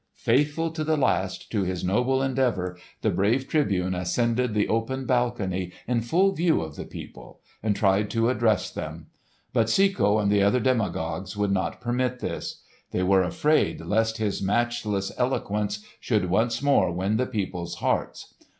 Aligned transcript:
Faithful 0.17 0.71
to 0.71 0.83
the 0.83 0.97
last 0.97 1.51
to 1.51 1.61
his 1.61 1.83
noble 1.83 2.23
endeavour, 2.23 2.75
the 3.03 3.11
brave 3.11 3.47
Tribune 3.47 3.93
ascended 3.93 4.55
the 4.55 4.67
open 4.67 5.05
balcony 5.05 5.71
in 5.87 6.01
full 6.01 6.31
view 6.31 6.59
of 6.59 6.75
the 6.75 6.85
people 6.85 7.39
and 7.61 7.75
tried 7.75 8.09
to 8.09 8.29
address 8.29 8.71
them. 8.71 9.11
But 9.53 9.69
Cecco 9.69 10.17
and 10.17 10.31
the 10.31 10.41
other 10.41 10.59
demagogues 10.59 11.37
would 11.37 11.51
not 11.51 11.81
permit 11.81 12.17
this. 12.17 12.63
They 12.89 13.03
were 13.03 13.21
afraid 13.21 13.79
lest 13.81 14.17
his 14.17 14.41
matchless 14.41 15.11
eloquence 15.19 15.85
should 15.99 16.31
once 16.31 16.63
more 16.63 16.91
win 16.91 17.17
the 17.17 17.27
people's 17.27 17.75
hearts. 17.75 18.33